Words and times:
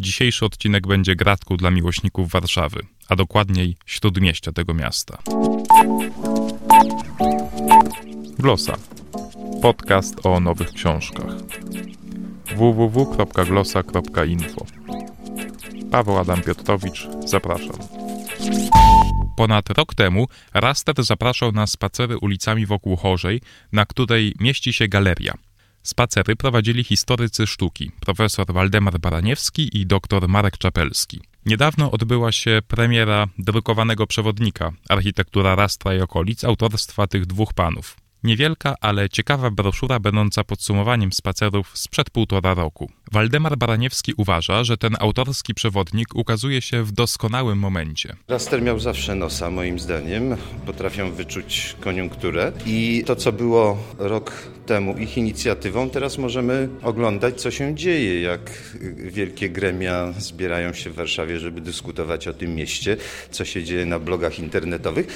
Dzisiejszy 0.00 0.44
odcinek 0.44 0.86
będzie 0.86 1.16
gratką 1.16 1.56
dla 1.56 1.70
miłośników 1.70 2.30
Warszawy, 2.30 2.80
a 3.08 3.16
dokładniej 3.16 3.76
śródmieścia 3.86 4.52
tego 4.52 4.74
miasta. 4.74 5.18
Glosa. 8.38 8.76
Podcast 9.62 10.26
o 10.26 10.40
nowych 10.40 10.72
książkach. 10.72 11.34
www.glosa.info 12.56 14.66
Paweł 15.90 16.18
Adam 16.18 16.42
Piotrowicz, 16.42 17.08
zapraszam. 17.26 17.78
Ponad 19.36 19.70
rok 19.70 19.94
temu 19.94 20.26
Raster 20.54 21.04
zapraszał 21.04 21.52
na 21.52 21.66
spacery 21.66 22.18
ulicami 22.18 22.66
wokół 22.66 22.96
Chorzej, 22.96 23.40
na 23.72 23.86
której 23.86 24.34
mieści 24.40 24.72
się 24.72 24.88
galeria– 24.88 25.34
Spacery 25.86 26.36
prowadzili 26.36 26.84
historycy 26.84 27.46
sztuki, 27.46 27.90
profesor 28.00 28.52
Waldemar 28.52 28.98
Baraniewski 28.98 29.80
i 29.80 29.86
dr 29.86 30.28
Marek 30.28 30.58
Czapelski. 30.58 31.20
Niedawno 31.46 31.90
odbyła 31.90 32.32
się 32.32 32.62
premiera 32.68 33.26
drukowanego 33.38 34.06
przewodnika 34.06 34.72
Architektura 34.88 35.54
Rastra 35.54 35.94
i 35.94 36.00
okolic 36.00 36.44
autorstwa 36.44 37.06
tych 37.06 37.26
dwóch 37.26 37.54
panów. 37.54 37.96
Niewielka, 38.24 38.74
ale 38.80 39.08
ciekawa 39.08 39.50
broszura 39.50 40.00
będąca 40.00 40.44
podsumowaniem 40.44 41.12
spacerów 41.12 41.78
sprzed 41.78 42.10
półtora 42.10 42.54
roku. 42.54 42.90
Waldemar 43.12 43.56
Baraniewski 43.56 44.12
uważa, 44.16 44.64
że 44.64 44.76
ten 44.76 44.96
autorski 45.00 45.54
przewodnik 45.54 46.14
ukazuje 46.14 46.62
się 46.62 46.82
w 46.82 46.92
doskonałym 46.92 47.58
momencie. 47.58 48.16
Raster 48.28 48.62
miał 48.62 48.80
zawsze 48.80 49.14
nosa, 49.14 49.50
moim 49.50 49.78
zdaniem. 49.78 50.36
Potrafią 50.66 51.12
wyczuć 51.12 51.76
koniunkturę 51.80 52.52
i 52.66 53.02
to, 53.06 53.16
co 53.16 53.32
było 53.32 53.78
rok 53.98 54.32
temu 54.66 54.98
ich 54.98 55.18
inicjatywą, 55.18 55.90
teraz 55.90 56.18
możemy 56.18 56.68
oglądać, 56.82 57.40
co 57.40 57.50
się 57.50 57.74
dzieje, 57.74 58.22
jak 58.22 58.74
wielkie 58.96 59.50
gremia 59.50 60.12
zbierają 60.18 60.72
się 60.72 60.90
w 60.90 60.94
Warszawie, 60.94 61.38
żeby 61.38 61.60
dyskutować 61.60 62.28
o 62.28 62.32
tym 62.32 62.54
mieście, 62.54 62.96
co 63.30 63.44
się 63.44 63.64
dzieje 63.64 63.86
na 63.86 63.98
blogach 63.98 64.38
internetowych. 64.38 65.06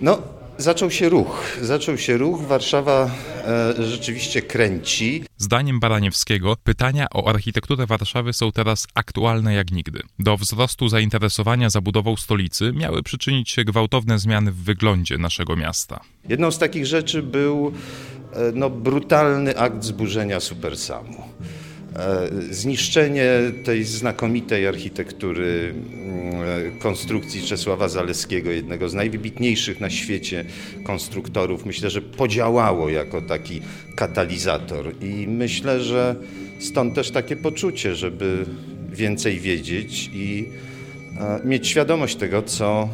No, 0.00 0.22
Zaczął 0.58 0.90
się 0.90 1.08
ruch. 1.08 1.58
Zaczął 1.62 1.98
się 1.98 2.16
ruch. 2.16 2.40
Warszawa 2.42 3.10
e, 3.44 3.74
rzeczywiście 3.82 4.42
kręci. 4.42 5.24
Zdaniem 5.38 5.80
Baraniewskiego 5.80 6.56
pytania 6.64 7.06
o 7.14 7.28
architekturę 7.28 7.86
Warszawy 7.86 8.32
są 8.32 8.52
teraz 8.52 8.86
aktualne 8.94 9.54
jak 9.54 9.72
nigdy. 9.72 10.00
Do 10.18 10.36
wzrostu 10.36 10.88
zainteresowania 10.88 11.70
zabudową 11.70 12.16
stolicy 12.16 12.72
miały 12.72 13.02
przyczynić 13.02 13.50
się 13.50 13.64
gwałtowne 13.64 14.18
zmiany 14.18 14.52
w 14.52 14.56
wyglądzie 14.56 15.18
naszego 15.18 15.56
miasta. 15.56 16.00
Jedną 16.28 16.50
z 16.50 16.58
takich 16.58 16.86
rzeczy 16.86 17.22
był 17.22 17.72
e, 18.32 18.52
no, 18.54 18.70
brutalny 18.70 19.58
akt 19.58 19.84
zburzenia 19.84 20.40
Supersamu. 20.40 21.22
E, 21.96 22.28
zniszczenie 22.50 23.30
tej 23.64 23.84
znakomitej 23.84 24.66
architektury 24.66 25.74
konstrukcji 26.86 27.42
Czesława 27.42 27.88
Zaleskiego, 27.88 28.50
jednego 28.50 28.88
z 28.88 28.94
najwybitniejszych 28.94 29.80
na 29.80 29.90
świecie 29.90 30.44
konstruktorów, 30.84 31.66
myślę, 31.66 31.90
że 31.90 32.02
podziałało 32.02 32.88
jako 32.88 33.22
taki 33.22 33.60
katalizator. 33.96 34.92
I 35.00 35.26
myślę, 35.28 35.80
że 35.80 36.16
stąd 36.58 36.94
też 36.94 37.10
takie 37.10 37.36
poczucie, 37.36 37.94
żeby 37.94 38.46
więcej 38.92 39.40
wiedzieć 39.40 40.10
i 40.14 40.48
e, 41.20 41.40
mieć 41.44 41.68
świadomość 41.68 42.16
tego, 42.16 42.42
co 42.42 42.88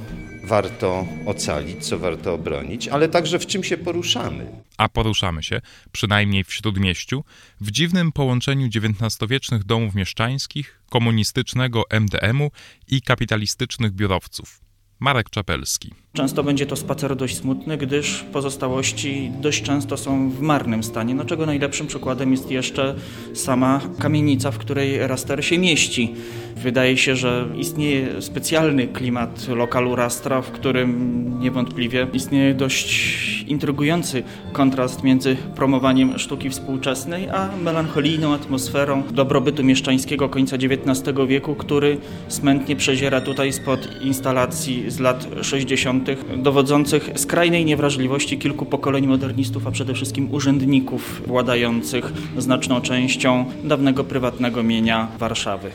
warto 0.45 1.07
ocalić, 1.27 1.87
co 1.87 1.99
warto 1.99 2.35
obronić, 2.35 2.89
ale 2.89 3.09
także 3.09 3.39
w 3.39 3.47
czym 3.47 3.65
się 3.65 3.77
poruszamy. 3.77 4.47
A 4.79 4.89
poruszamy 4.89 5.43
się, 5.43 5.61
przynajmniej 5.93 6.45
w 6.45 6.53
śródmieściu, 6.53 7.25
w 7.61 7.71
dziwnym 7.71 8.13
połączeniu 8.13 8.67
XIX-wiecznych 8.67 9.65
domów 9.65 9.95
mieszczańskich, 9.95 10.83
komunistycznego 10.91 11.85
MDM-u 11.91 12.51
i 12.89 13.03
kapitalistycznych 13.03 13.93
biurowców. 13.93 14.61
Marek 15.01 15.31
Czapelski. 15.31 16.02
Często 16.15 16.45
będzie 16.45 16.67
to 16.67 16.77
spacer 16.77 17.17
dość 17.17 17.37
smutny, 17.37 17.77
gdyż 17.77 18.25
pozostałości 18.33 19.31
dość 19.41 19.63
często 19.63 19.97
są 19.97 20.31
w 20.31 20.41
marnym 20.41 20.83
stanie, 20.83 21.15
no 21.15 21.25
czego 21.25 21.47
najlepszym 21.47 21.87
przykładem 21.87 22.33
jest 22.33 22.51
jeszcze 22.51 22.95
sama 23.35 23.81
kamienica, 23.99 24.51
w 24.51 24.59
której 24.59 25.07
Raster 25.07 25.45
się 25.45 25.59
mieści. 25.59 26.15
Wydaje 26.57 26.97
się, 26.97 27.17
że 27.17 27.49
istnieje 27.57 28.23
specjalny 28.23 28.87
klimat 28.87 29.49
lokalu 29.49 29.97
Rastra, 29.97 30.43
w 30.43 30.51
którym 30.51 31.23
niewątpliwie 31.41 32.07
istnieje 32.13 32.55
dość 32.55 33.23
intrygujący 33.49 34.23
kontrast 34.53 35.03
między 35.03 35.37
promowaniem 35.57 36.19
sztuki 36.19 36.51
współczesnej, 36.51 37.29
a 37.29 37.49
melancholijną 37.63 38.35
atmosferą 38.35 39.03
dobrobytu 39.11 39.65
mieszczańskiego 39.65 40.29
końca 40.29 40.57
XIX 40.57 41.17
wieku, 41.29 41.55
który 41.55 41.99
smętnie 42.29 42.77
przeziera 42.77 43.21
tutaj 43.21 43.53
spod 43.53 43.89
instalacji 44.03 44.91
z 44.91 45.01
lat 45.01 45.29
60 45.43 46.02
dowodzących 46.37 47.11
skrajnej 47.17 47.65
niewrażliwości 47.65 48.39
kilku 48.39 48.67
pokoleń 48.67 49.07
modernistów, 49.07 49.67
a 49.67 49.71
przede 49.71 49.95
wszystkim 49.95 50.35
urzędników 50.35 51.23
władających 51.27 52.13
znaczną 52.39 52.81
częścią 52.81 53.53
dawnego 53.65 54.05
prywatnego 54.05 54.63
mienia 54.63 55.09
Warszawy. 55.19 55.71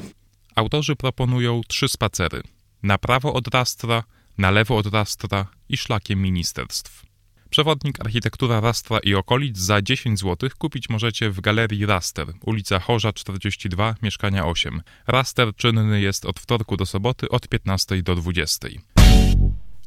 Autorzy 0.55 0.95
proponują 0.95 1.61
trzy 1.67 1.87
spacery. 1.87 2.41
Na 2.83 2.97
prawo 2.97 3.33
od 3.33 3.47
Rastra, 3.47 4.03
na 4.37 4.51
lewo 4.51 4.77
od 4.77 4.93
Rastra 4.93 5.45
i 5.69 5.77
szlakiem 5.77 6.21
ministerstw. 6.21 7.07
Przewodnik 7.49 8.01
Architektura 8.01 8.59
Rastra 8.59 8.99
i 8.99 9.15
okolic 9.15 9.57
za 9.57 9.81
10 9.81 10.19
zł 10.19 10.49
kupić 10.57 10.89
możecie 10.89 11.29
w 11.29 11.41
galerii 11.41 11.85
Raster, 11.85 12.27
ulica 12.45 12.79
Chorza 12.79 13.13
42, 13.13 13.95
mieszkania 14.01 14.45
8. 14.45 14.81
Raster 15.07 15.55
czynny 15.55 16.01
jest 16.01 16.25
od 16.25 16.39
wtorku 16.39 16.77
do 16.77 16.85
soboty 16.85 17.29
od 17.29 17.47
15 17.47 18.03
do 18.03 18.15
20. 18.15 18.67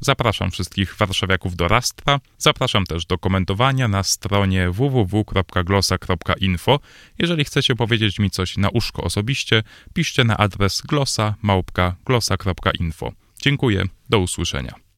Zapraszam 0.00 0.50
wszystkich 0.50 0.96
warszawiaków 0.96 1.56
do 1.56 1.68
Rastra. 1.68 2.20
Zapraszam 2.38 2.86
też 2.86 3.06
do 3.06 3.18
komentowania 3.18 3.88
na 3.88 4.02
stronie 4.02 4.70
www.glosa.info. 4.70 6.80
Jeżeli 7.18 7.44
chcecie 7.44 7.76
powiedzieć 7.76 8.18
mi 8.18 8.30
coś 8.30 8.56
na 8.56 8.68
uszko 8.68 9.02
osobiście, 9.02 9.62
piszcie 9.94 10.24
na 10.24 10.36
adres 10.36 10.82
glosa.glosa.info. 10.82 13.12
Dziękuję, 13.42 13.84
do 14.08 14.18
usłyszenia. 14.18 14.89